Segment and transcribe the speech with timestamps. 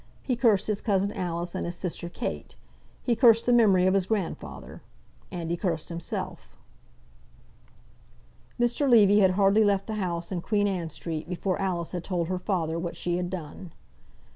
[0.23, 2.55] He cursed his cousin Alice and his sister Kate.
[3.03, 4.81] He cursed the memory of his grandfather.
[5.31, 6.57] And he cursed himself.
[8.59, 8.89] Mr.
[8.89, 12.39] Levy had hardly left the house in Queen Anne Street, before Alice had told her
[12.39, 13.73] father what she had done.